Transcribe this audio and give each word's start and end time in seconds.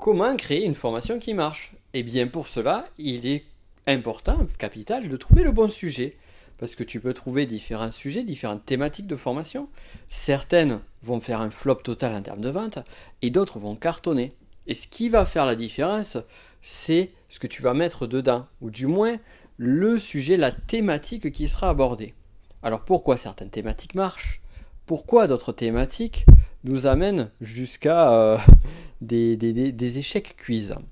comment 0.00 0.34
créer 0.34 0.64
une 0.64 0.74
formation 0.74 1.18
qui 1.18 1.34
marche 1.34 1.72
Eh 1.92 2.02
bien 2.02 2.26
pour 2.26 2.48
cela, 2.48 2.88
il 2.98 3.26
est 3.26 3.44
important, 3.86 4.46
capital, 4.58 5.08
de 5.08 5.16
trouver 5.16 5.44
le 5.44 5.52
bon 5.52 5.68
sujet. 5.68 6.16
Parce 6.58 6.74
que 6.74 6.82
tu 6.82 7.00
peux 7.00 7.14
trouver 7.14 7.46
différents 7.46 7.92
sujets, 7.92 8.22
différentes 8.22 8.66
thématiques 8.66 9.06
de 9.06 9.16
formation. 9.16 9.68
Certaines 10.08 10.80
vont 11.02 11.20
faire 11.20 11.40
un 11.40 11.50
flop 11.50 11.76
total 11.76 12.14
en 12.14 12.22
termes 12.22 12.40
de 12.40 12.50
vente 12.50 12.78
et 13.22 13.30
d'autres 13.30 13.58
vont 13.58 13.76
cartonner. 13.76 14.32
Et 14.66 14.74
ce 14.74 14.88
qui 14.88 15.08
va 15.08 15.24
faire 15.24 15.46
la 15.46 15.56
différence, 15.56 16.18
c'est 16.60 17.10
ce 17.28 17.38
que 17.38 17.46
tu 17.46 17.62
vas 17.62 17.74
mettre 17.74 18.06
dedans, 18.06 18.46
ou 18.60 18.70
du 18.70 18.86
moins 18.86 19.18
le 19.56 19.98
sujet, 19.98 20.36
la 20.36 20.52
thématique 20.52 21.30
qui 21.32 21.48
sera 21.48 21.70
abordée. 21.70 22.14
Alors 22.62 22.84
pourquoi 22.84 23.16
certaines 23.16 23.50
thématiques 23.50 23.94
marchent? 23.94 24.40
Pourquoi 24.86 25.26
d'autres 25.26 25.52
thématiques 25.52 26.26
nous 26.64 26.86
amènent 26.86 27.30
jusqu'à 27.40 28.12
euh, 28.12 28.38
des, 29.00 29.98
échecs 29.98 30.36
cuisants 30.36 30.82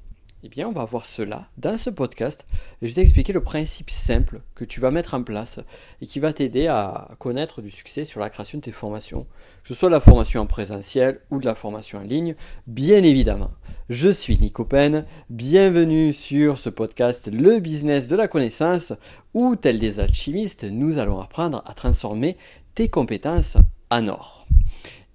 eh 0.44 0.48
bien, 0.48 0.68
on 0.68 0.72
va 0.72 0.84
voir 0.84 1.04
cela 1.04 1.48
dans 1.58 1.76
ce 1.76 1.90
podcast. 1.90 2.46
Je 2.80 2.86
vais 2.86 2.92
t'expliquer 2.92 3.32
le 3.32 3.42
principe 3.42 3.90
simple 3.90 4.40
que 4.54 4.64
tu 4.64 4.78
vas 4.78 4.92
mettre 4.92 5.14
en 5.14 5.24
place 5.24 5.58
et 6.00 6.06
qui 6.06 6.20
va 6.20 6.32
t'aider 6.32 6.68
à 6.68 7.08
connaître 7.18 7.60
du 7.60 7.72
succès 7.72 8.04
sur 8.04 8.20
la 8.20 8.30
création 8.30 8.58
de 8.58 8.62
tes 8.62 8.70
formations, 8.70 9.26
que 9.64 9.68
ce 9.68 9.74
soit 9.74 9.88
de 9.88 9.94
la 9.94 10.00
formation 10.00 10.40
en 10.40 10.46
présentiel 10.46 11.20
ou 11.32 11.40
de 11.40 11.44
la 11.44 11.56
formation 11.56 11.98
en 11.98 12.02
ligne, 12.02 12.36
bien 12.68 13.02
évidemment. 13.02 13.50
Je 13.90 14.10
suis 14.10 14.38
Nico 14.38 14.64
Pen, 14.64 15.06
bienvenue 15.28 16.12
sur 16.12 16.56
ce 16.56 16.70
podcast 16.70 17.28
Le 17.32 17.58
business 17.58 18.06
de 18.06 18.14
la 18.14 18.28
connaissance 18.28 18.92
où, 19.34 19.56
tel 19.56 19.80
des 19.80 19.98
alchimistes, 19.98 20.62
nous 20.62 20.98
allons 20.98 21.20
apprendre 21.20 21.64
à 21.66 21.74
transformer 21.74 22.36
tes 22.76 22.88
compétences 22.88 23.56
en 23.90 24.06
or. 24.06 24.46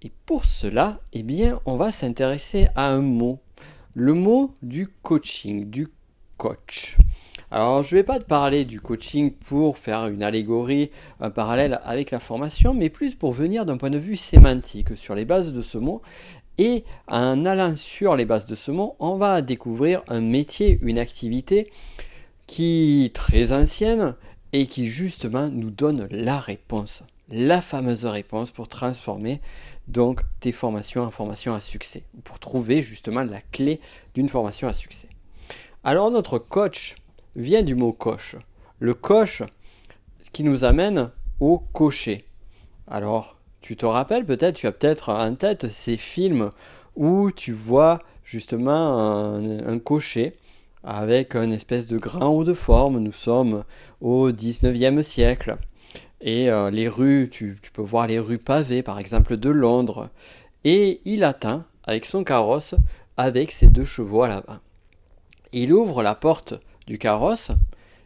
Et 0.04 0.12
pour 0.26 0.44
cela, 0.44 1.00
eh 1.14 1.24
bien, 1.24 1.62
on 1.66 1.78
va 1.78 1.92
s'intéresser 1.92 2.68
à 2.76 2.90
un 2.90 3.02
mot 3.02 3.40
le 3.94 4.14
mot 4.14 4.56
du 4.62 4.88
coaching, 4.88 5.70
du 5.70 5.88
coach. 6.38 6.98
Alors, 7.52 7.84
je 7.84 7.96
ne 7.96 8.00
vais 8.00 8.04
pas 8.04 8.20
parler 8.20 8.66
du 8.66 8.82
coaching 8.82 9.32
pour 9.32 9.78
faire 9.78 10.08
une 10.08 10.24
allégorie, 10.24 10.90
un 11.20 11.30
parallèle 11.30 11.80
avec 11.84 12.12
la 12.12 12.20
formation, 12.20 12.74
mais 12.74 12.90
plus 12.90 13.16
pour 13.16 13.32
venir 13.32 13.66
d'un 13.66 13.78
point 13.78 13.92
de 13.92 13.98
vue 13.98 14.16
sémantique 14.16 14.98
sur 14.98 15.16
les 15.16 15.26
bases 15.26 15.54
de 15.54 15.62
ce 15.62 15.78
mot. 15.78 16.02
Et 16.58 16.84
en 17.08 17.46
allant 17.46 17.76
sur 17.76 18.16
les 18.16 18.26
bases 18.26 18.48
de 18.48 18.56
ce 18.56 18.72
mot, 18.72 18.96
on 19.00 19.16
va 19.16 19.42
découvrir 19.42 20.04
un 20.08 20.22
métier, 20.22 20.80
une 20.82 21.00
activité 21.00 21.72
qui 22.48 23.06
est 23.06 23.16
très 23.16 23.54
ancienne 23.54 24.16
et 24.52 24.68
qui 24.68 24.88
justement 24.88 25.50
nous 25.50 25.72
donne 25.72 26.08
la 26.12 26.40
réponse, 26.40 27.04
la 27.34 27.62
fameuse 27.62 28.06
réponse 28.06 28.52
pour 28.52 28.68
transformer 28.68 29.42
donc 29.88 30.22
tes 30.40 30.52
formations 30.52 31.02
en 31.02 31.12
formation 31.12 31.54
à 31.54 31.60
succès, 31.60 32.04
pour 32.24 32.40
trouver 32.40 32.82
justement 32.82 33.24
la 33.24 33.42
clé 33.52 33.82
d'une 34.14 34.30
formation 34.30 34.68
à 34.68 34.74
succès. 34.74 35.10
Alors 35.84 36.12
notre 36.12 36.38
coach 36.38 36.96
vient 37.36 37.64
du 37.64 37.76
mot 37.76 37.92
coche. 37.92 38.38
Le 38.80 38.94
coche 38.94 39.44
qui 40.32 40.44
nous 40.44 40.64
amène 40.64 41.12
au 41.40 41.58
cocher. 41.58 42.26
Alors 42.88 43.38
tu 43.62 43.76
te 43.76 43.86
rappelles 43.86 44.26
peut-être, 44.26 44.56
tu 44.56 44.68
as 44.68 44.72
peut-être 44.72 45.10
en 45.10 45.36
tête 45.36 45.70
ces 45.70 45.98
films 45.98 46.52
où 46.96 47.32
tu 47.32 47.52
vois 47.52 48.02
justement 48.24 49.36
un, 49.36 49.80
cocher 49.80 50.36
avec 50.84 51.36
une 51.36 51.54
espèce 51.54 51.88
de 51.88 51.98
grain 51.98 52.28
haut 52.28 52.44
de 52.44 52.54
forme. 52.54 53.00
Nous 53.00 53.12
sommes 53.12 53.64
au 54.02 54.32
19e 54.32 55.02
siècle. 55.02 55.58
Et 56.22 56.50
euh, 56.50 56.70
les 56.70 56.88
rues, 56.88 57.30
tu, 57.32 57.58
peux 57.74 57.82
voir 57.82 58.08
les 58.08 58.20
rues 58.20 58.38
pavées, 58.38 58.84
par 58.84 59.00
exemple, 59.00 59.38
de 59.38 59.50
Londres. 59.50 60.10
Et 60.64 61.02
il 61.06 61.24
atteint 61.24 61.66
avec 61.84 62.06
son 62.06 62.24
carrosse 62.24 62.76
avec 63.18 63.52
ses 63.52 63.68
deux 63.68 63.86
chevaux 63.86 64.24
à 64.24 64.28
l'avant. 64.28 64.60
Il 65.52 65.74
ouvre 65.74 66.02
la 66.02 66.16
porte 66.16 66.56
du 66.88 66.98
carrosse, 66.98 67.52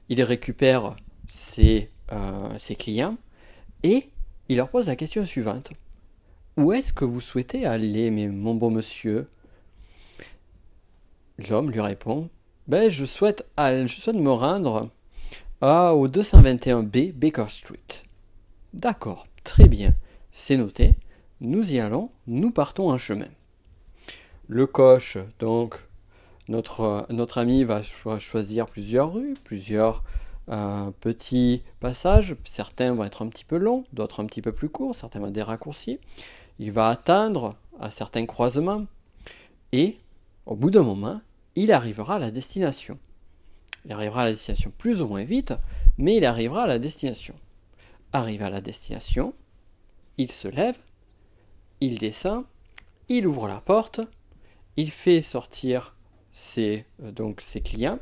il 0.09 0.21
récupère 0.21 0.95
ses, 1.27 1.89
euh, 2.11 2.49
clients 2.77 3.17
et 3.83 4.09
il 4.49 4.57
leur 4.57 4.69
pose 4.69 4.87
la 4.87 4.95
question 4.95 5.25
suivante. 5.25 5.71
Où 6.57 6.73
est-ce 6.73 6.91
que 6.91 7.05
vous 7.05 7.21
souhaitez 7.21 7.65
aller, 7.65 8.09
mon 8.09 8.55
bon 8.55 8.71
monsieur? 8.71 9.29
L'homme 11.37 11.69
lui 11.69 11.81
répond 11.81 12.29
ben, 12.67 12.89
je, 12.89 13.05
souhaite, 13.05 13.45
je 13.57 13.87
souhaite 13.87 14.17
me 14.17 14.31
rendre 14.31 14.89
à, 15.61 15.93
au 15.93 16.07
221B 16.07 17.13
Baker 17.13 17.45
Street. 17.49 18.03
D'accord, 18.73 19.27
très 19.43 19.67
bien, 19.67 19.95
c'est 20.31 20.57
noté. 20.57 20.95
Nous 21.41 21.73
y 21.73 21.79
allons, 21.79 22.11
nous 22.27 22.51
partons 22.51 22.89
en 22.89 22.97
chemin. 22.97 23.29
Le 24.47 24.67
coche, 24.67 25.17
donc, 25.39 25.75
notre, 26.47 27.37
ami 27.37 27.63
va 27.63 27.81
choisir 27.81 28.67
plusieurs 28.67 29.13
rues, 29.13 29.33
plusieurs 29.43 30.03
euh, 30.49 30.91
petits 30.99 31.63
passages. 31.79 32.35
Certains 32.45 32.93
vont 32.93 33.03
être 33.03 33.23
un 33.23 33.27
petit 33.27 33.43
peu 33.43 33.57
longs, 33.57 33.83
d'autres 33.93 34.21
un 34.21 34.25
petit 34.25 34.41
peu 34.41 34.51
plus 34.51 34.69
courts, 34.69 34.95
certains 34.95 35.19
vont 35.19 35.27
être 35.27 35.33
des 35.33 35.41
raccourcis. 35.41 35.99
Il 36.59 36.71
va 36.71 36.89
atteindre 36.89 37.55
à 37.79 37.89
certains 37.89 38.25
croisements 38.25 38.85
et, 39.71 39.97
au 40.45 40.55
bout 40.55 40.71
d'un 40.71 40.83
moment, 40.83 41.21
il 41.55 41.71
arrivera 41.71 42.15
à 42.15 42.19
la 42.19 42.31
destination. 42.31 42.97
Il 43.87 43.93
arrivera 43.93 44.21
à 44.21 44.25
la 44.25 44.31
destination 44.31 44.71
plus 44.77 45.01
ou 45.01 45.07
moins 45.07 45.23
vite, 45.23 45.55
mais 45.97 46.17
il 46.17 46.25
arrivera 46.25 46.63
à 46.63 46.67
la 46.67 46.77
destination 46.77 47.33
arrive 48.13 48.43
à 48.43 48.49
la 48.49 48.61
destination, 48.61 49.33
il 50.17 50.31
se 50.31 50.47
lève, 50.47 50.77
il 51.81 51.97
descend, 51.97 52.45
il 53.09 53.27
ouvre 53.27 53.47
la 53.47 53.61
porte, 53.61 54.01
il 54.75 54.91
fait 54.91 55.21
sortir 55.21 55.95
ses, 56.31 56.85
euh, 57.01 57.11
donc 57.11 57.41
ses 57.41 57.61
clients. 57.61 57.99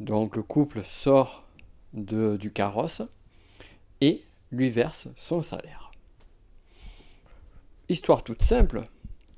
Donc 0.00 0.36
le 0.36 0.42
couple 0.42 0.82
sort 0.84 1.44
de, 1.92 2.36
du 2.36 2.52
carrosse 2.52 3.02
et 4.00 4.24
lui 4.50 4.70
verse 4.70 5.08
son 5.16 5.42
salaire. 5.42 5.92
Histoire 7.88 8.24
toute 8.24 8.42
simple, 8.42 8.84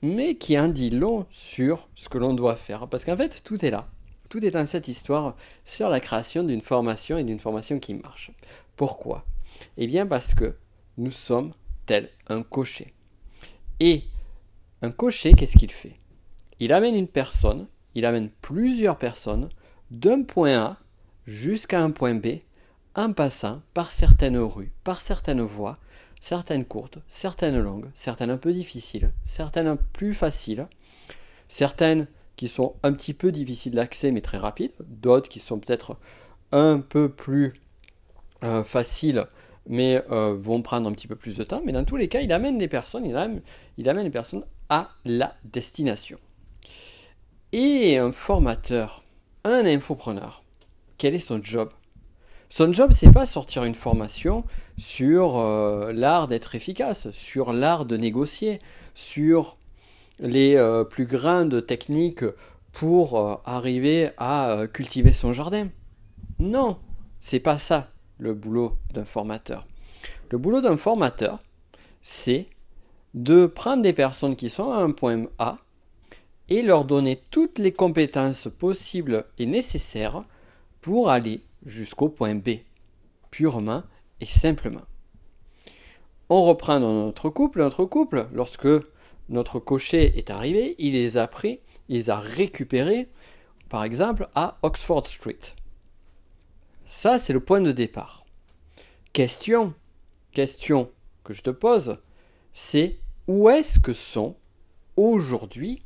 mais 0.01 0.37
qui 0.37 0.59
en 0.59 0.69
dit 0.69 0.91
long 0.91 1.27
sur 1.31 1.89
ce 1.95 2.09
que 2.09 2.19
l'on 2.19 2.35
doit 2.35 2.57
faire. 2.57 2.89
Parce 2.89 3.05
qu'en 3.05 3.17
fait, 3.17 3.43
tout 3.43 3.65
est 3.65 3.71
là. 3.71 3.89
Tout 4.29 4.45
est 4.45 4.51
dans 4.51 4.67
cette 4.67 4.89
histoire 4.89 5.37
sur 5.65 5.89
la 5.89 6.01
création 6.01 6.43
d'une 6.43 6.61
formation 6.61 7.19
et 7.19 7.25
d'une 7.25 7.39
formation 7.39 7.79
qui 7.79 7.95
marche. 7.95 8.31
Pourquoi? 8.77 9.25
Eh 9.77 9.87
bien 9.87 10.07
parce 10.07 10.35
que 10.35 10.57
nous 10.97 11.11
sommes 11.11 11.53
tel 11.87 12.11
un 12.29 12.43
cocher. 12.43 12.95
Et 13.81 14.05
un 14.83 14.91
cocher, 14.91 15.35
qu'est-ce 15.35 15.57
qu'il 15.57 15.73
fait? 15.73 15.97
Il 16.61 16.73
amène 16.73 16.95
une 16.95 17.09
personne, 17.09 17.69
il 17.95 18.05
amène 18.05 18.31
plusieurs 18.41 18.99
personnes 18.99 19.49
d'un 19.91 20.23
point 20.23 20.59
A 20.59 20.79
jusqu'à 21.27 21.81
un 21.81 21.91
point 21.91 22.15
B 22.15 22.39
en 22.95 23.13
passant 23.13 23.63
par 23.73 23.91
certaines 23.91 24.39
rues, 24.39 24.73
par 24.85 25.01
certaines 25.01 25.43
voies, 25.43 25.79
certaines 26.21 26.65
courtes, 26.65 26.99
certaines 27.09 27.59
longues, 27.59 27.91
certaines 27.95 28.31
un 28.31 28.39
peu 28.39 28.53
difficiles, 28.53 29.13
certaines 29.25 29.77
plus 29.93 30.15
faciles, 30.15 30.69
certaines 31.49 32.07
qui 32.37 32.49
sont 32.49 32.75
un 32.83 32.93
petit 32.93 33.15
peu 33.15 33.33
difficiles 33.33 33.75
d'accès 33.75 34.11
mais 34.11 34.21
très 34.21 34.39
rapides, 34.39 34.73
d'autres 34.87 35.29
qui 35.29 35.39
sont 35.39 35.59
peut-être 35.59 35.97
un 36.53 36.79
peu 36.79 37.09
plus 37.09 37.55
euh, 38.43 38.65
faciles 38.65 39.27
mais 39.69 40.03
euh, 40.11 40.37
vont 40.39 40.63
prendre 40.63 40.89
un 40.89 40.93
petit 40.93 41.07
peu 41.07 41.17
plus 41.17 41.37
de 41.37 41.45
temps. 41.45 41.63
Mais 41.65 41.73
dans 41.73 41.85
tous 41.85 41.97
les 41.97 42.09
cas, 42.09 42.21
il 42.21 42.33
amène 42.33 42.59
des 42.59 42.69
personnes, 42.69 43.07
il 43.07 43.17
amène, 43.17 44.05
les 44.05 44.11
personnes 44.11 44.45
à 44.69 44.91
la 45.05 45.35
destination. 45.45 46.19
Et 47.53 47.99
un 47.99 48.13
formateur, 48.13 49.05
un 49.45 49.65
infopreneur, 49.65 50.43
quel 50.99 51.15
est 51.15 51.19
son 51.21 51.41
job? 51.43 51.71
Son 52.49 52.73
job, 52.73 52.93
c'est 52.93 53.11
pas 53.11 53.27
sortir 53.27 53.65
une 53.65 53.75
formation 53.75 54.45
sur 54.77 55.39
euh, 55.39 55.93
l'art 55.93 56.29
d'être 56.29 56.55
efficace, 56.55 57.11
sur 57.13 57.53
l'art 57.53 57.85
de 57.85 57.97
négocier, 57.97 58.61
sur 58.95 59.57
les 60.19 60.57
euh, 60.57 60.85
plus 60.85 61.07
grandes 61.07 61.67
techniques 61.67 62.25
pour 62.73 63.41
arriver 63.47 64.11
à 64.19 64.65
cultiver 64.73 65.13
son 65.13 65.33
jardin. 65.33 65.69
Non, 66.41 66.79
c'est 67.21 67.41
pas 67.41 67.59
ça 67.59 67.91
le 68.19 68.35
boulot 68.35 68.77
d'un 68.93 69.05
formateur 69.05 69.67
Le 70.31 70.39
boulot 70.39 70.61
d'un 70.61 70.77
formateur, 70.77 71.43
c'est 72.03 72.49
de 73.15 73.47
prendre 73.47 73.83
des 73.83 73.93
personnes 73.93 74.35
qui 74.37 74.49
sont 74.49 74.71
à 74.73 74.79
un 74.79 74.91
point 74.91 75.27
A 75.39 75.59
et 76.49 76.63
leur 76.63 76.85
donner 76.85 77.23
toutes 77.31 77.59
les 77.59 77.73
compétences 77.73 78.49
possibles 78.59 79.25
et 79.39 79.47
nécessaires 79.47 80.25
pour 80.81 81.09
aller 81.09 81.41
jusqu'au 81.65 82.09
point 82.09 82.35
B, 82.35 82.59
purement 83.31 83.83
et 84.21 84.27
simplement. 84.27 84.83
On 86.29 86.43
reprend 86.43 86.81
dans 86.81 86.93
notre 86.93 87.31
couple, 87.31 87.61
notre 87.61 87.85
couple, 87.85 88.29
lorsque 88.33 88.69
notre 89.29 89.59
cocher 89.59 90.19
est 90.19 90.31
arrivé, 90.31 90.75
il 90.79 90.93
les 90.93 91.17
a 91.17 91.27
pris, 91.27 91.61
il 91.89 91.97
les 91.97 92.11
a 92.11 92.19
récupérés, 92.19 93.09
par 93.69 93.85
exemple, 93.85 94.29
à 94.35 94.59
Oxford 94.63 95.07
Street. 95.07 95.39
Ça, 96.87 97.19
c'est 97.19 97.33
le 97.33 97.41
point 97.41 97.61
de 97.61 97.73
départ. 97.73 98.25
Question, 99.13 99.75
question 100.33 100.91
que 101.23 101.33
je 101.33 101.43
te 101.43 101.51
pose, 101.51 101.99
c'est 102.53 102.99
où 103.27 103.49
est-ce 103.49 103.79
que 103.79 103.95
sont 103.95 104.37
aujourd'hui 104.97 105.83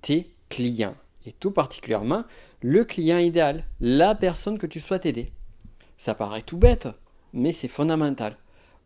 tes 0.00 0.32
client, 0.48 0.94
et 1.26 1.32
tout 1.32 1.50
particulièrement 1.50 2.24
le 2.62 2.84
client 2.84 3.18
idéal, 3.18 3.64
la 3.80 4.14
personne 4.14 4.58
que 4.58 4.66
tu 4.66 4.80
souhaites 4.80 5.06
aider. 5.06 5.32
Ça 5.98 6.14
paraît 6.14 6.42
tout 6.42 6.56
bête, 6.56 6.88
mais 7.32 7.52
c'est 7.52 7.68
fondamental. 7.68 8.36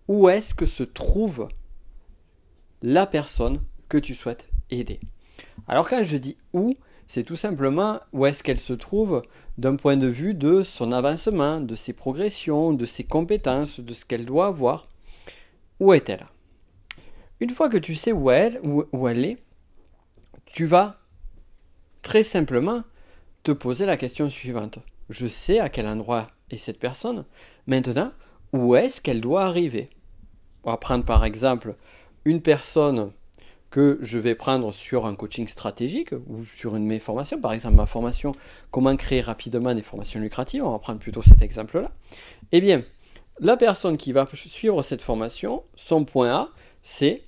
Où 0.08 0.28
est-ce 0.28 0.54
que 0.54 0.66
se 0.66 0.82
trouve 0.82 1.48
la 2.82 3.06
personne 3.06 3.60
que 3.88 3.98
tu 3.98 4.14
souhaites 4.14 4.48
aider 4.70 5.00
Alors 5.68 5.88
quand 5.88 6.02
je 6.02 6.16
dis 6.16 6.36
où, 6.52 6.74
c'est 7.06 7.24
tout 7.24 7.36
simplement 7.36 8.00
où 8.12 8.26
est-ce 8.26 8.42
qu'elle 8.42 8.60
se 8.60 8.72
trouve 8.72 9.22
d'un 9.58 9.76
point 9.76 9.96
de 9.96 10.06
vue 10.06 10.34
de 10.34 10.62
son 10.62 10.92
avancement, 10.92 11.60
de 11.60 11.74
ses 11.74 11.92
progressions, 11.92 12.72
de 12.72 12.84
ses 12.84 13.04
compétences, 13.04 13.80
de 13.80 13.92
ce 13.92 14.04
qu'elle 14.04 14.24
doit 14.24 14.46
avoir. 14.46 14.88
Où 15.80 15.92
est-elle? 15.92 16.26
Une 17.40 17.50
fois 17.50 17.68
que 17.68 17.78
tu 17.78 17.94
sais 17.94 18.12
où 18.12 18.30
elle, 18.30 18.60
où 18.62 19.08
elle 19.08 19.24
est, 19.24 19.38
tu 20.46 20.66
vas 20.66 21.00
très 22.02 22.22
simplement 22.22 22.82
te 23.42 23.52
poser 23.52 23.86
la 23.86 23.96
question 23.96 24.28
suivante. 24.30 24.78
Je 25.08 25.26
sais 25.26 25.58
à 25.58 25.68
quel 25.68 25.86
endroit 25.86 26.28
est 26.50 26.56
cette 26.56 26.78
personne. 26.78 27.24
Maintenant, 27.66 28.12
où 28.52 28.74
est-ce 28.74 29.00
qu'elle 29.00 29.20
doit 29.20 29.44
arriver? 29.44 29.90
On 30.64 30.70
va 30.70 30.76
prendre 30.76 31.04
par 31.04 31.24
exemple 31.24 31.74
une 32.24 32.40
personne 32.40 33.12
que 33.70 33.98
je 34.02 34.18
vais 34.18 34.34
prendre 34.34 34.72
sur 34.72 35.06
un 35.06 35.14
coaching 35.14 35.46
stratégique 35.46 36.12
ou 36.12 36.44
sur 36.44 36.74
une 36.74 36.84
de 36.84 36.88
mes 36.88 36.98
formations, 36.98 37.40
par 37.40 37.52
exemple 37.52 37.76
ma 37.76 37.86
formation 37.86 38.32
Comment 38.70 38.96
créer 38.96 39.20
rapidement 39.20 39.74
des 39.74 39.82
formations 39.82 40.20
lucratives, 40.20 40.64
on 40.64 40.72
va 40.72 40.78
prendre 40.80 40.98
plutôt 40.98 41.22
cet 41.22 41.40
exemple-là. 41.40 41.92
Eh 42.50 42.60
bien, 42.60 42.82
la 43.38 43.56
personne 43.56 43.96
qui 43.96 44.12
va 44.12 44.28
suivre 44.34 44.82
cette 44.82 45.02
formation, 45.02 45.62
son 45.76 46.04
point 46.04 46.30
A, 46.30 46.48
c'est 46.82 47.22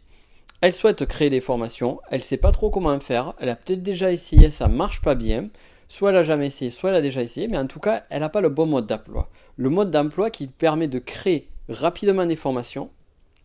elle 0.60 0.72
souhaite 0.72 1.04
créer 1.06 1.30
des 1.30 1.40
formations, 1.40 2.00
elle 2.10 2.20
ne 2.20 2.24
sait 2.24 2.36
pas 2.36 2.52
trop 2.52 2.70
comment 2.70 2.98
faire, 3.00 3.34
elle 3.40 3.48
a 3.48 3.56
peut-être 3.56 3.82
déjà 3.82 4.12
essayé, 4.12 4.48
ça 4.50 4.68
ne 4.68 4.74
marche 4.74 5.00
pas 5.00 5.16
bien, 5.16 5.48
soit 5.88 6.10
elle 6.10 6.16
n'a 6.16 6.22
jamais 6.22 6.46
essayé, 6.46 6.70
soit 6.70 6.90
elle 6.90 6.96
a 6.96 7.00
déjà 7.00 7.20
essayé, 7.20 7.48
mais 7.48 7.58
en 7.58 7.66
tout 7.66 7.80
cas, 7.80 8.04
elle 8.10 8.20
n'a 8.20 8.28
pas 8.28 8.40
le 8.40 8.48
bon 8.48 8.66
mode 8.66 8.86
d'emploi. 8.86 9.28
Le 9.56 9.70
mode 9.70 9.90
d'emploi 9.90 10.30
qui 10.30 10.46
permet 10.46 10.86
de 10.86 11.00
créer 11.00 11.48
rapidement 11.68 12.26
des 12.26 12.36
formations. 12.36 12.90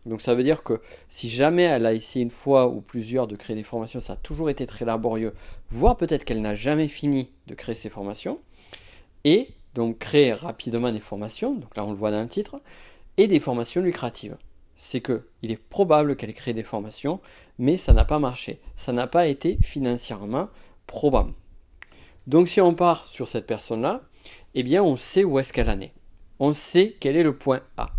Donc 0.06 0.20
ça 0.20 0.34
veut 0.34 0.42
dire 0.42 0.62
que 0.62 0.80
si 1.08 1.28
jamais 1.28 1.64
elle 1.64 1.86
a 1.86 1.92
essayé 1.92 2.22
une 2.22 2.30
fois 2.30 2.68
ou 2.68 2.80
plusieurs 2.80 3.26
de 3.26 3.36
créer 3.36 3.56
des 3.56 3.62
formations, 3.62 4.00
ça 4.00 4.14
a 4.14 4.16
toujours 4.16 4.50
été 4.50 4.66
très 4.66 4.84
laborieux, 4.84 5.34
voire 5.70 5.96
peut-être 5.96 6.24
qu'elle 6.24 6.40
n'a 6.40 6.54
jamais 6.54 6.88
fini 6.88 7.30
de 7.46 7.54
créer 7.54 7.74
ses 7.74 7.90
formations. 7.90 8.38
Et 9.24 9.48
donc 9.74 9.98
créer 9.98 10.32
rapidement 10.32 10.92
des 10.92 11.00
formations, 11.00 11.54
donc 11.54 11.76
là 11.76 11.84
on 11.84 11.90
le 11.90 11.96
voit 11.96 12.10
dans 12.10 12.22
le 12.22 12.28
titre, 12.28 12.60
et 13.16 13.26
des 13.26 13.40
formations 13.40 13.82
lucratives 13.82 14.36
c'est 14.78 15.00
que 15.00 15.26
il 15.42 15.50
est 15.50 15.56
probable 15.56 16.16
qu'elle 16.16 16.30
ait 16.30 16.34
créé 16.34 16.54
des 16.54 16.62
formations, 16.62 17.20
mais 17.58 17.76
ça 17.76 17.92
n'a 17.92 18.04
pas 18.04 18.20
marché. 18.20 18.60
Ça 18.76 18.92
n'a 18.92 19.08
pas 19.08 19.26
été 19.26 19.58
financièrement 19.60 20.48
probable. 20.86 21.34
Donc 22.26 22.48
si 22.48 22.60
on 22.60 22.74
part 22.74 23.04
sur 23.04 23.28
cette 23.28 23.46
personne-là, 23.46 24.02
eh 24.54 24.62
bien 24.62 24.82
on 24.82 24.96
sait 24.96 25.24
où 25.24 25.38
est-ce 25.38 25.52
qu'elle 25.52 25.68
en 25.68 25.80
est. 25.80 25.92
On 26.38 26.54
sait 26.54 26.96
quel 27.00 27.16
est 27.16 27.22
le 27.24 27.36
point 27.36 27.60
A. 27.76 27.90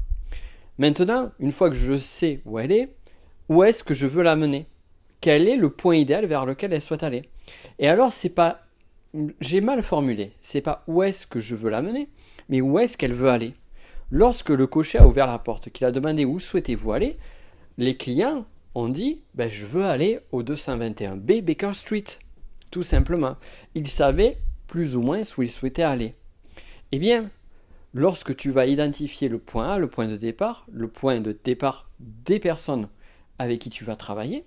Maintenant, 0.80 1.32
une 1.40 1.52
fois 1.52 1.70
que 1.70 1.76
je 1.76 1.98
sais 1.98 2.42
où 2.46 2.58
elle 2.58 2.72
est, 2.72 2.96
où 3.50 3.64
est-ce 3.64 3.84
que 3.84 3.94
je 3.94 4.08
veux 4.08 4.24
l'amener 4.24 4.66
Quel 5.22 5.48
est 5.48 5.58
le 5.58 5.70
point 5.70 5.96
idéal 5.96 6.26
vers 6.26 6.46
lequel 6.46 6.74
elle 6.74 6.82
souhaite 6.82 7.04
aller? 7.04 7.30
Et 7.78 7.88
alors 7.88 8.12
c'est 8.12 8.30
pas 8.30 8.62
j'ai 9.42 9.62
mal 9.62 9.82
formulé, 9.82 10.34
c'est 10.40 10.62
pas 10.62 10.84
où 10.88 11.02
est-ce 11.04 11.26
que 11.26 11.40
je 11.40 11.56
veux 11.56 11.70
l'amener, 11.70 12.10
mais 12.48 12.62
où 12.62 12.78
est-ce 12.80 12.98
qu'elle 12.98 13.14
veut 13.14 13.30
aller? 13.30 13.54
Lorsque 14.12 14.50
le 14.50 14.68
cocher 14.68 15.00
a 15.00 15.08
ouvert 15.08 15.28
la 15.28 15.40
porte, 15.40 15.70
qu'il 15.70 15.86
a 15.86 15.92
demandé 15.92 16.26
où 16.26 16.40
souhaitez-vous 16.40 16.92
aller, 16.92 17.18
les 17.78 17.96
clients 17.96 18.46
ont 18.76 18.90
dit 18.90 19.22
ben, 19.36 19.50
Je 19.50 19.66
veux 19.66 19.86
aller 19.86 20.20
au 20.32 20.44
221B 20.44 21.42
Baker 21.42 21.74
Street. 21.74 22.06
Tout 22.72 22.84
simplement. 22.84 23.36
Ils 23.76 23.88
savaient 23.88 24.38
plus 24.68 24.96
ou 24.96 25.02
moins 25.02 25.22
où 25.38 25.44
ils 25.44 25.50
souhaitaient 25.50 25.84
aller. 25.84 26.16
Eh 26.92 27.00
bien, 27.00 27.30
lorsque 27.94 28.36
tu 28.36 28.52
vas 28.52 28.66
identifier 28.66 29.30
le 29.30 29.40
point 29.40 29.70
A, 29.70 29.80
le 29.80 29.90
point 29.90 30.08
de 30.08 30.18
départ, 30.18 30.66
le 30.72 30.88
point 30.88 31.20
de 31.20 31.38
départ 31.44 31.90
des 32.00 32.40
personnes 32.40 32.90
avec 33.38 33.60
qui 33.60 33.70
tu 33.70 33.84
vas 33.84 33.96
travailler, 33.96 34.46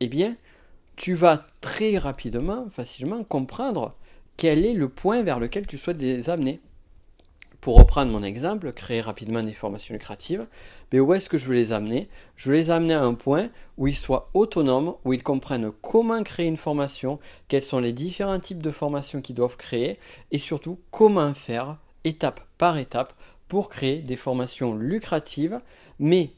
eh 0.00 0.08
bien, 0.08 0.36
tu 0.96 1.14
vas 1.14 1.46
très 1.60 1.98
rapidement, 1.98 2.68
facilement 2.70 3.24
comprendre 3.24 3.96
quel 4.36 4.64
est 4.64 4.74
le 4.74 4.88
point 4.88 5.22
vers 5.22 5.38
lequel 5.38 5.66
tu 5.66 5.78
souhaites 5.78 6.00
les 6.00 6.30
amener. 6.30 6.60
Pour 7.60 7.76
reprendre 7.76 8.10
mon 8.10 8.24
exemple, 8.24 8.72
créer 8.72 9.00
rapidement 9.00 9.40
des 9.40 9.52
formations 9.52 9.94
lucratives, 9.94 10.48
mais 10.92 10.98
où 10.98 11.14
est-ce 11.14 11.28
que 11.28 11.38
je 11.38 11.46
veux 11.46 11.54
les 11.54 11.72
amener? 11.72 12.08
Je 12.34 12.50
veux 12.50 12.56
les 12.56 12.70
amener 12.70 12.94
à 12.94 13.04
un 13.04 13.14
point 13.14 13.50
où 13.78 13.86
ils 13.86 13.94
soient 13.94 14.30
autonomes, 14.34 14.96
où 15.04 15.12
ils 15.12 15.22
comprennent 15.22 15.70
comment 15.80 16.24
créer 16.24 16.48
une 16.48 16.56
formation, 16.56 17.20
quels 17.46 17.62
sont 17.62 17.78
les 17.78 17.92
différents 17.92 18.40
types 18.40 18.64
de 18.64 18.72
formations 18.72 19.20
qu'ils 19.20 19.36
doivent 19.36 19.56
créer, 19.56 20.00
et 20.32 20.38
surtout 20.38 20.80
comment 20.90 21.34
faire 21.34 21.78
étape 22.04 22.40
par 22.58 22.78
étape 22.78 23.14
pour 23.48 23.68
créer 23.68 23.98
des 23.98 24.16
formations 24.16 24.74
lucratives, 24.74 25.60
mais 25.98 26.30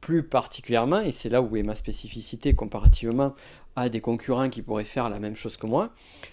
plus 0.00 0.22
particulièrement, 0.22 1.00
et 1.00 1.12
c'est 1.12 1.28
là 1.28 1.42
où 1.42 1.56
est 1.56 1.62
ma 1.62 1.74
spécificité 1.74 2.54
comparativement 2.54 3.34
à 3.76 3.88
des 3.88 4.00
concurrents 4.00 4.48
qui 4.48 4.62
pourraient 4.62 4.84
faire 4.84 5.08
la 5.08 5.18
même 5.18 5.36
chose 5.36 5.56
que 5.56 5.66
moi, 5.66 5.90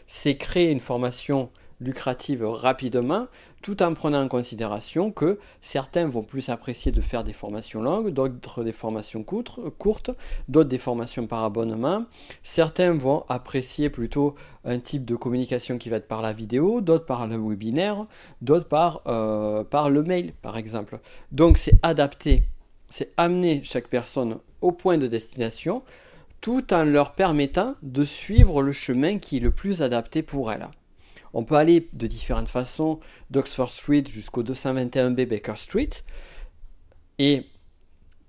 c'est 0.08 0.38
créer 0.38 0.72
une 0.72 0.80
formation 0.80 1.50
lucrative 1.82 2.46
rapidement, 2.46 3.28
tout 3.62 3.82
en 3.84 3.94
prenant 3.94 4.22
en 4.22 4.28
considération 4.28 5.12
que 5.12 5.40
certains 5.62 6.08
vont 6.08 6.24
plus 6.24 6.50
apprécier 6.50 6.92
de 6.92 7.02
faire 7.02 7.24
des 7.24 7.34
formations 7.34 7.82
longues, 7.82 8.10
d'autres 8.10 8.64
des 8.64 8.72
formations 8.72 9.24
courtes, 9.24 10.12
d'autres 10.48 10.70
des 10.70 10.78
formations 10.78 11.28
par 11.28 11.44
abonnement. 11.44 12.06
Certains 12.44 12.94
vont 12.94 13.24
apprécier 13.30 13.90
plutôt 13.90 14.36
un 14.66 14.80
type 14.80 15.06
de 15.06 15.16
communication 15.16 15.78
qui 15.78 15.90
va 15.90 15.98
être 15.98 16.08
par 16.08 16.22
la 16.22 16.34
vidéo, 16.34 16.82
d'autres 16.82 17.06
par 17.06 17.28
le 17.28 17.38
webinaire, 17.38 18.06
d'autres 18.42 18.68
par, 18.68 19.02
euh, 19.08 19.64
par 19.64 19.90
le 19.90 20.04
mail, 20.04 20.34
par 20.42 20.58
exemple. 20.58 21.00
Donc 21.32 21.58
c'est 21.58 21.80
adapter, 21.84 22.44
c'est 22.88 23.12
amener 23.18 23.62
chaque 23.64 23.88
personne 23.88 24.40
au 24.62 24.72
point 24.72 24.98
de 24.98 25.08
destination 25.08 25.84
tout 26.42 26.74
en 26.74 26.84
leur 26.84 27.14
permettant 27.14 27.76
de 27.82 28.04
suivre 28.06 28.62
le 28.62 28.72
chemin 28.72 29.20
qui 29.20 29.38
est 29.38 29.42
le 29.42 29.52
plus 29.52 29.82
adapté 29.82 30.24
pour 30.24 30.52
elle. 30.52 30.70
On 31.34 31.44
peut 31.44 31.56
aller 31.56 31.90
de 31.94 32.08
différentes 32.08 32.50
façons 32.50 33.00
d'Oxford 33.30 33.72
Street 33.72 34.04
jusqu'au 34.08 34.44
221B 34.44 35.26
Baker 35.26 35.56
Street 35.56 35.90
et 37.18 37.46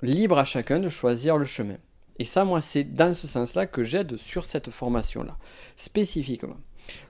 libre 0.02 0.38
à 0.38 0.44
chacun 0.44 0.78
de 0.80 0.88
choisir 0.88 1.36
le 1.36 1.44
chemin. 1.44 1.76
Et 2.18 2.24
ça, 2.24 2.44
moi, 2.44 2.60
c'est 2.60 2.84
dans 2.84 3.14
ce 3.14 3.26
sens-là 3.26 3.66
que 3.66 3.82
j'aide 3.82 4.16
sur 4.16 4.44
cette 4.44 4.70
formation-là, 4.70 5.38
spécifiquement. 5.76 6.58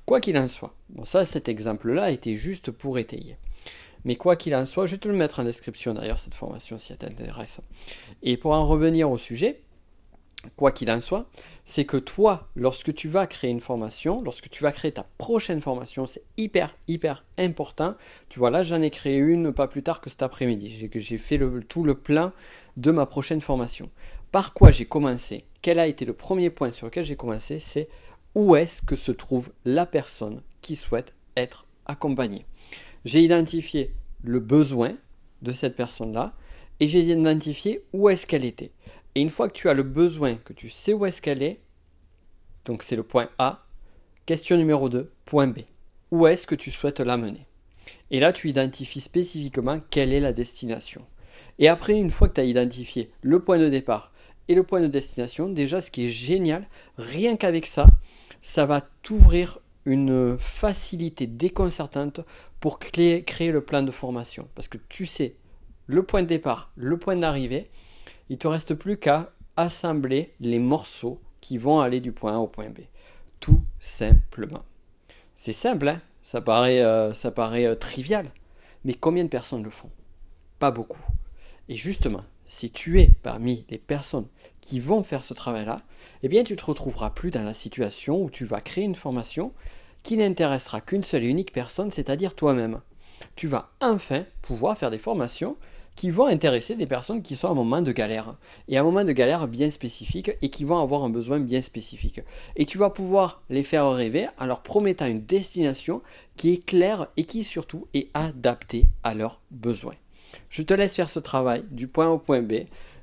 Quoi 0.07 0.21
qu'il 0.21 0.39
en 0.39 0.49
soit, 0.49 0.75
bon, 0.89 1.05
ça, 1.05 1.25
cet 1.25 1.49
exemple-là 1.49 2.11
était 2.11 2.35
juste 2.35 2.71
pour 2.71 2.99
étayer. 2.99 3.37
Mais 4.05 4.17
quoi 4.17 4.37
qu'il 4.37 4.55
en 4.55 4.67
soit, 4.67 4.87
je 4.87 4.93
vais 4.93 4.99
te 4.99 5.09
le 5.09 5.15
mettre 5.15 5.41
en 5.41 5.45
description 5.45 5.95
d'ailleurs, 5.95 6.19
cette 6.19 6.35
formation, 6.35 6.79
si 6.79 6.93
elle 6.93 6.99
t'intéresse. 6.99 7.61
Et 8.23 8.37
pour 8.37 8.53
en 8.53 8.67
revenir 8.67 9.11
au 9.11 9.19
sujet, 9.19 9.63
quoi 10.57 10.73
qu'il 10.73 10.91
en 10.91 11.01
soit, 11.01 11.29
c'est 11.65 11.85
que 11.85 11.97
toi, 11.97 12.49
lorsque 12.57 12.95
tu 12.95 13.09
vas 13.09 13.27
créer 13.27 13.51
une 13.51 13.61
formation, 13.61 14.23
lorsque 14.23 14.49
tu 14.49 14.63
vas 14.63 14.73
créer 14.73 14.93
ta 14.93 15.07
prochaine 15.19 15.61
formation, 15.61 16.07
c'est 16.07 16.23
hyper, 16.37 16.75
hyper 16.89 17.25
important. 17.39 17.95
Tu 18.29 18.39
vois, 18.39 18.51
là, 18.51 18.63
j'en 18.63 18.83
ai 18.83 18.91
créé 18.91 19.19
une 19.19 19.53
pas 19.53 19.69
plus 19.69 19.83
tard 19.83 20.01
que 20.01 20.11
cet 20.11 20.23
après-midi. 20.23 20.89
J'ai 20.95 21.19
fait 21.19 21.41
tout 21.69 21.85
le 21.85 21.95
plan 21.95 22.33
de 22.77 22.91
ma 22.91 23.07
prochaine 23.07 23.41
formation. 23.41 23.91
Par 24.33 24.55
quoi 24.55 24.71
j'ai 24.71 24.87
commencé? 24.87 25.45
Quel 25.63 25.79
a 25.79 25.87
été 25.87 26.05
le 26.05 26.13
premier 26.13 26.51
point 26.51 26.73
sur 26.73 26.87
lequel 26.87 27.05
j'ai 27.05 27.17
commencé? 27.17 27.59
C'est 27.59 27.89
où 28.35 28.57
est-ce 28.57 28.81
que 28.81 28.97
se 28.97 29.13
trouve 29.13 29.53
la 29.65 29.87
personne 29.87 30.43
qui 30.61 30.77
souhaite 30.77 31.15
être 31.37 31.67
accompagnée? 31.87 32.47
J'ai 33.05 33.23
identifié 33.23 33.93
le 34.23 34.41
besoin 34.41 34.93
de 35.43 35.53
cette 35.53 35.75
personne-là 35.75 36.35
et 36.79 36.87
j'ai 36.87 37.01
identifié 37.01 37.83
où 37.93 38.09
est-ce 38.09 38.27
qu'elle 38.27 38.45
était. 38.45 38.73
Et 39.15 39.21
une 39.21 39.31
fois 39.31 39.49
que 39.49 39.55
tu 39.55 39.69
as 39.69 39.75
le 39.75 39.83
besoin, 39.83 40.37
que 40.37 40.53
tu 40.53 40.69
sais 40.69 40.93
où 40.93 41.05
est-ce 41.05 41.21
qu'elle 41.21 41.43
est, 41.43 41.61
donc 42.65 42.83
c'est 42.83 42.97
le 42.97 43.03
point 43.03 43.29
A, 43.39 43.67
question 44.27 44.57
numéro 44.57 44.89
2, 44.89 45.11
point 45.25 45.49
B. 45.49 45.61
Où 46.11 46.27
est-ce 46.27 46.47
que 46.47 46.55
tu 46.55 46.71
souhaites 46.71 47.01
l'amener? 47.01 47.47
Et 48.11 48.21
là, 48.21 48.33
tu 48.33 48.49
identifies 48.49 49.01
spécifiquement 49.01 49.81
quelle 49.91 50.13
est 50.13 50.21
la 50.21 50.33
destination. 50.33 51.05
Et 51.59 51.69
après, 51.69 51.99
une 51.99 52.11
fois 52.11 52.29
que 52.29 52.35
tu 52.35 52.41
as 52.41 52.45
identifié 52.45 53.11
le 53.23 53.41
point 53.41 53.59
de 53.59 53.69
départ 53.69 54.13
et 54.49 54.55
le 54.55 54.63
point 54.63 54.81
de 54.81 54.87
destination, 54.87 55.49
déjà 55.49 55.81
ce 55.81 55.91
qui 55.91 56.07
est 56.07 56.11
génial, 56.11 56.69
rien 56.97 57.37
qu'avec 57.37 57.67
ça, 57.67 57.87
ça 58.43 58.67
va 58.67 58.81
t'ouvrir 59.03 59.59
une 59.85 60.37
facilité 60.39 61.27
déconcertante 61.27 62.21
pour 62.61 62.79
créer, 62.79 63.25
créer 63.25 63.51
le 63.51 63.65
plan 63.65 63.83
de 63.83 63.91
formation. 63.91 64.49
Parce 64.55 64.69
que 64.69 64.79
tu 64.89 65.07
sais 65.07 65.37
le 65.87 66.03
point 66.03 66.23
de 66.23 66.29
départ, 66.29 66.73
le 66.77 66.99
point 66.99 67.17
d'arrivée, 67.17 67.71
il 68.31 68.39
te 68.39 68.49
reste 68.49 68.75
plus 68.75 68.97
qu'à 68.97 69.33
assembler 69.57 70.33
les 70.41 70.59
morceaux 70.59 71.21
qui 71.43 71.59
vont 71.59 71.81
aller 71.81 72.01
du 72.01 72.13
point 72.13 72.37
A 72.37 72.39
au 72.39 72.47
point 72.47 72.71
B. 72.71 72.79
Tout 73.41 73.61
simplement. 73.81 74.65
C'est 75.37 75.53
simple, 75.53 75.89
hein 75.89 76.01
ça 76.23 76.41
paraît, 76.41 76.81
euh, 76.81 77.13
ça 77.13 77.33
paraît 77.33 77.67
euh, 77.67 77.75
trivial. 77.75 78.31
Mais 78.85 78.95
combien 78.95 79.25
de 79.25 79.29
personnes 79.29 79.65
le 79.65 79.71
font? 79.71 79.91
Pas 80.61 80.71
beaucoup. 80.71 81.03
Et 81.69 81.75
justement, 81.75 82.23
si 82.49 82.71
tu 82.71 83.01
es 83.01 83.11
parmi 83.23 83.65
les 83.69 83.79
personnes 83.79 84.27
qui 84.61 84.79
vont 84.79 85.03
faire 85.03 85.25
ce 85.25 85.35
travail-là, 85.35 85.83
eh 86.23 86.29
bien 86.29 86.45
tu 86.45 86.55
te 86.55 86.65
retrouveras 86.65 87.11
plus 87.11 87.33
dans 87.33 87.43
la 87.43 87.55
situation 87.55 88.23
où 88.23 88.31
tu 88.31 88.45
vas 88.45 88.61
créer 88.61 88.85
une 88.85 88.95
formation 88.95 89.53
qui 90.05 90.17
n'intéressera 90.17 90.81
qu'une 90.81 91.03
seule 91.03 91.25
et 91.25 91.29
unique 91.29 91.53
personne, 91.53 91.91
c'est-à-dire 91.91 92.35
toi-même. 92.35 92.81
Tu 93.35 93.49
vas 93.49 93.71
enfin 93.81 94.25
pouvoir 94.41 94.79
faire 94.79 94.91
des 94.91 94.99
formations 94.99 95.57
qui 95.97 96.11
vont 96.11 96.27
intéresser 96.27 96.77
des 96.77 96.87
personnes 96.87 97.23
qui 97.23 97.37
sont 97.37 97.49
à 97.49 97.51
un 97.51 97.55
moment 97.55 97.83
de 97.83 97.93
galère, 97.93 98.37
et 98.69 98.77
à 98.77 98.81
un 98.81 98.85
moment 98.85 99.05
de 99.05 99.13
galère 99.13 99.49
bien 99.49 99.71
spécifique, 99.71 100.31
et 100.41 100.49
qui 100.49 100.65
vont 100.65 100.79
avoir 100.79 101.05
un 101.05 101.11
besoin 101.11 101.41
bien 101.41 101.61
spécifique. 101.61 102.21
Et 102.57 102.65
tu 102.65 102.79
vas 102.79 102.91
pouvoir 102.91 103.43
les 103.51 103.65
faire 103.65 103.91
rêver 103.91 104.29
en 104.39 104.47
leur 104.47 104.63
promettant 104.63 105.07
une 105.07 105.25
destination 105.25 106.03
qui 106.37 106.55
est 106.55 106.65
claire 106.65 107.09
et 107.17 107.25
qui 107.25 107.45
surtout 107.45 107.87
est 107.95 108.09
adaptée 108.15 108.87
à 109.03 109.15
leurs 109.15 109.41
besoins. 109.51 109.97
Je 110.49 110.63
te 110.63 110.75
laisse 110.75 110.95
faire 110.95 111.09
ce 111.09 111.19
travail 111.19 111.65
du 111.71 111.87
point 111.87 112.07
A 112.07 112.11
au 112.11 112.19
point 112.19 112.41
B. 112.41 112.53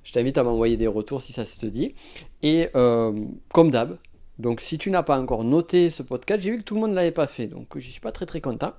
Je 0.04 0.14
t'invite 0.14 0.38
à 0.38 0.44
m'envoyer 0.44 0.78
des 0.78 0.88
retours 0.88 1.22
si 1.22 1.34
ça 1.34 1.46
se 1.46 1.60
te 1.60 1.66
dit. 1.66 1.94
Et 2.42 2.70
euh, 2.76 3.14
comme 3.52 3.72
d'hab, 3.72 3.98
donc 4.40 4.62
si 4.62 4.78
tu 4.78 4.92
n'as 4.92 5.04
pas 5.04 5.20
encore 5.20 5.44
noté 5.44 5.90
ce 5.90 6.04
podcast, 6.04 6.42
j'ai 6.42 6.52
vu 6.52 6.58
que 6.60 6.64
tout 6.64 6.76
le 6.76 6.82
monde 6.82 6.92
ne 6.92 6.96
l'avait 6.96 7.12
pas 7.12 7.28
fait, 7.28 7.48
donc 7.48 7.68
je 7.76 7.90
suis 7.90 8.00
pas 8.00 8.12
très 8.12 8.26
très 8.26 8.42
content. 8.42 8.74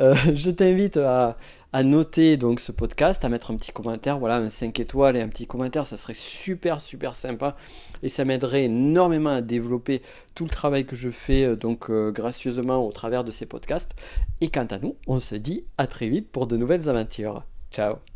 Euh, 0.00 0.14
je 0.34 0.50
t'invite 0.50 0.96
à, 0.96 1.36
noter 1.82 2.36
donc 2.36 2.60
ce 2.60 2.72
podcast, 2.72 3.24
à 3.24 3.28
mettre 3.28 3.50
un 3.50 3.56
petit 3.56 3.72
commentaire, 3.72 4.18
voilà, 4.18 4.36
un 4.36 4.48
5 4.48 4.78
étoiles 4.78 5.16
et 5.16 5.20
un 5.20 5.28
petit 5.28 5.46
commentaire, 5.46 5.86
ça 5.86 5.96
serait 5.96 6.14
super 6.14 6.80
super 6.80 7.14
sympa 7.14 7.56
et 8.02 8.08
ça 8.08 8.24
m'aiderait 8.24 8.64
énormément 8.64 9.30
à 9.30 9.40
développer 9.40 10.02
tout 10.34 10.44
le 10.44 10.50
travail 10.50 10.84
que 10.86 10.96
je 10.96 11.10
fais 11.10 11.44
euh, 11.44 11.56
donc 11.56 11.90
gracieusement 11.90 12.86
au 12.86 12.92
travers 12.92 13.24
de 13.24 13.30
ces 13.30 13.46
podcasts. 13.46 13.94
Et 14.40 14.48
quant 14.48 14.66
à 14.70 14.78
nous, 14.78 14.96
on 15.06 15.20
se 15.20 15.34
dit 15.34 15.64
à 15.78 15.86
très 15.86 16.08
vite 16.08 16.30
pour 16.30 16.46
de 16.46 16.56
nouvelles 16.56 16.88
aventures. 16.88 17.44
Ciao 17.70 18.13